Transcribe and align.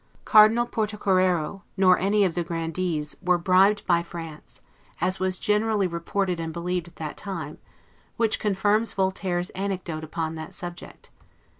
Cardinal 0.25 0.65
Portocarrero, 0.65 1.61
nor 1.77 1.99
any 1.99 2.25
of 2.25 2.33
the 2.33 2.43
Grandees, 2.43 3.15
were 3.21 3.37
bribed 3.37 3.85
by 3.85 4.01
France, 4.01 4.61
as 4.99 5.19
was 5.19 5.37
generally 5.37 5.85
reported 5.85 6.39
and 6.39 6.51
believed 6.51 6.87
at 6.87 6.95
that 6.95 7.17
time; 7.17 7.59
which 8.17 8.39
confirms 8.39 8.93
Voltaire's 8.93 9.51
anecdote 9.51 10.03
upon 10.03 10.33
that 10.33 10.55
subject. 10.55 11.11